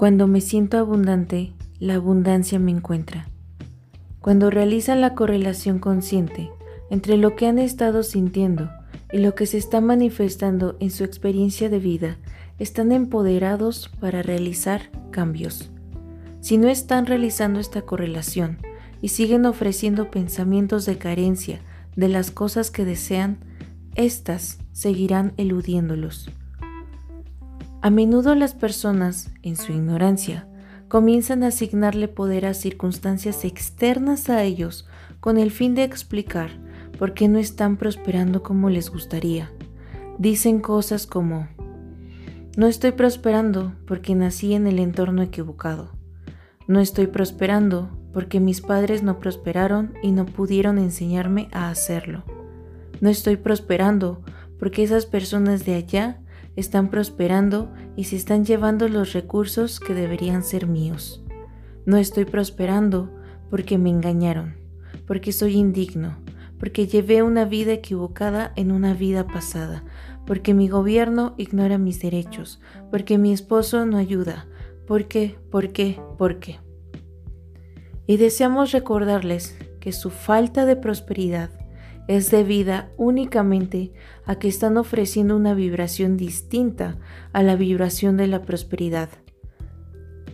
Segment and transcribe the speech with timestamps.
[0.00, 3.28] Cuando me siento abundante, la abundancia me encuentra.
[4.22, 6.48] Cuando realizan la correlación consciente
[6.88, 8.70] entre lo que han estado sintiendo
[9.12, 12.16] y lo que se está manifestando en su experiencia de vida,
[12.58, 15.70] están empoderados para realizar cambios.
[16.40, 18.56] Si no están realizando esta correlación
[19.02, 21.60] y siguen ofreciendo pensamientos de carencia
[21.94, 23.36] de las cosas que desean,
[23.96, 26.30] éstas seguirán eludiéndolos.
[27.82, 30.46] A menudo las personas, en su ignorancia,
[30.88, 34.86] comienzan a asignarle poder a circunstancias externas a ellos
[35.20, 36.50] con el fin de explicar
[36.98, 39.50] por qué no están prosperando como les gustaría.
[40.18, 41.48] Dicen cosas como,
[42.58, 45.92] no estoy prosperando porque nací en el entorno equivocado.
[46.66, 52.24] No estoy prosperando porque mis padres no prosperaron y no pudieron enseñarme a hacerlo.
[53.00, 54.20] No estoy prosperando
[54.58, 56.20] porque esas personas de allá
[56.56, 61.24] están prosperando y se están llevando los recursos que deberían ser míos.
[61.86, 63.10] No estoy prosperando
[63.48, 64.54] porque me engañaron,
[65.06, 66.18] porque soy indigno,
[66.58, 69.84] porque llevé una vida equivocada en una vida pasada,
[70.26, 72.60] porque mi gobierno ignora mis derechos,
[72.90, 74.46] porque mi esposo no ayuda,
[74.86, 76.60] porque, porque, porque.
[78.06, 81.50] Y deseamos recordarles que su falta de prosperidad
[82.10, 83.92] es debida únicamente
[84.24, 86.98] a que están ofreciendo una vibración distinta
[87.32, 89.10] a la vibración de la prosperidad.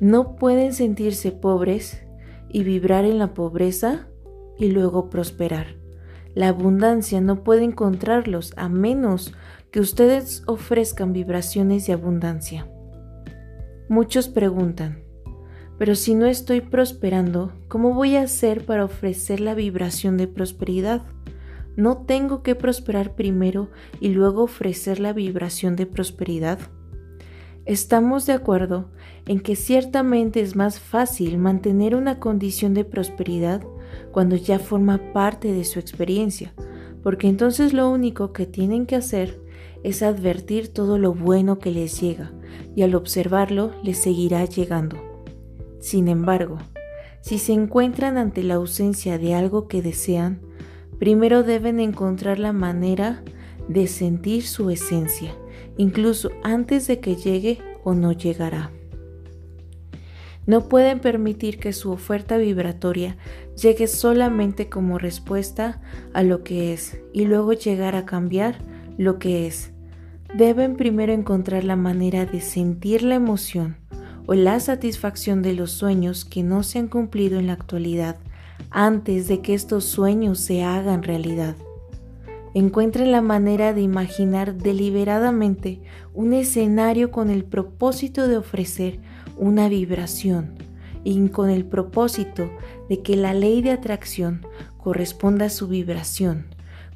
[0.00, 2.02] No pueden sentirse pobres
[2.48, 4.08] y vibrar en la pobreza
[4.58, 5.76] y luego prosperar.
[6.34, 9.34] La abundancia no puede encontrarlos a menos
[9.70, 12.66] que ustedes ofrezcan vibraciones de abundancia.
[13.90, 15.02] Muchos preguntan,
[15.76, 21.02] pero si no estoy prosperando, ¿cómo voy a hacer para ofrecer la vibración de prosperidad?
[21.76, 23.68] ¿No tengo que prosperar primero
[24.00, 26.58] y luego ofrecer la vibración de prosperidad?
[27.66, 28.88] Estamos de acuerdo
[29.26, 33.62] en que ciertamente es más fácil mantener una condición de prosperidad
[34.10, 36.54] cuando ya forma parte de su experiencia,
[37.02, 39.38] porque entonces lo único que tienen que hacer
[39.82, 42.32] es advertir todo lo bueno que les llega
[42.74, 44.96] y al observarlo les seguirá llegando.
[45.78, 46.56] Sin embargo,
[47.20, 50.40] si se encuentran ante la ausencia de algo que desean,
[50.98, 53.22] Primero deben encontrar la manera
[53.68, 55.34] de sentir su esencia,
[55.76, 58.70] incluso antes de que llegue o no llegará.
[60.46, 63.16] No pueden permitir que su oferta vibratoria
[63.60, 65.80] llegue solamente como respuesta
[66.14, 68.58] a lo que es y luego llegar a cambiar
[68.96, 69.72] lo que es.
[70.34, 73.76] Deben primero encontrar la manera de sentir la emoción
[74.26, 78.16] o la satisfacción de los sueños que no se han cumplido en la actualidad
[78.70, 81.56] antes de que estos sueños se hagan realidad.
[82.54, 85.80] Encuentren la manera de imaginar deliberadamente
[86.14, 88.98] un escenario con el propósito de ofrecer
[89.36, 90.54] una vibración
[91.04, 92.50] y con el propósito
[92.88, 94.46] de que la ley de atracción
[94.78, 96.46] corresponda a su vibración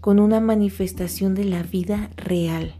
[0.00, 2.74] con una manifestación de la vida real.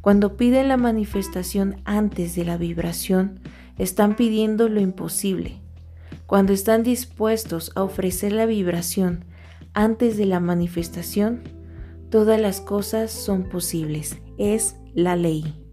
[0.00, 3.40] Cuando piden la manifestación antes de la vibración,
[3.76, 5.60] están pidiendo lo imposible
[6.28, 9.24] cuando están dispuestos a ofrecer la vibración
[9.72, 11.42] antes de la manifestación,
[12.10, 14.18] todas las cosas son posibles.
[14.36, 15.67] Es la ley.